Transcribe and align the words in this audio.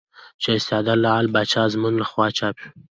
چې 0.41 0.49
استاد 0.57 0.85
لعل 1.03 1.25
پاچا 1.33 1.61
ازمون 1.67 1.93
له 2.01 2.05
خوا 2.11 2.27
چاپ 2.37 2.55